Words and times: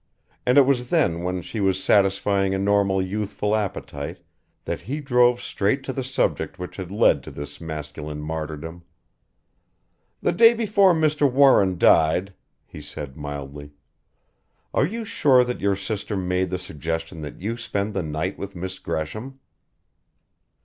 And 0.47 0.57
it 0.57 0.63
was 0.65 0.89
then 0.89 1.21
when 1.21 1.43
she 1.43 1.59
was 1.59 1.83
satisfying 1.83 2.55
a 2.55 2.57
normal 2.57 3.03
youthful 3.03 3.55
appetite 3.55 4.17
that 4.65 4.81
he 4.81 4.99
drove 4.99 5.39
straight 5.39 5.83
to 5.83 5.93
the 5.93 6.03
subject 6.03 6.57
which 6.57 6.77
had 6.77 6.89
led 6.91 7.21
to 7.21 7.29
this 7.29 7.61
masculine 7.61 8.19
martyrdom. 8.19 8.81
"The 10.19 10.31
day 10.31 10.55
before 10.55 10.95
Mr. 10.95 11.31
Warren 11.31 11.77
died," 11.77 12.33
he 12.65 12.81
said 12.81 13.15
mildly 13.15 13.73
"are 14.73 14.87
you 14.87 15.05
sure 15.05 15.43
that 15.43 15.61
your 15.61 15.75
sister 15.75 16.17
made 16.17 16.49
the 16.49 16.57
suggestion 16.57 17.21
that 17.21 17.39
you 17.39 17.55
spend 17.55 17.93
the 17.93 18.01
night 18.01 18.39
with 18.39 18.55
Miss 18.55 18.79
Gresham?" 18.79 19.37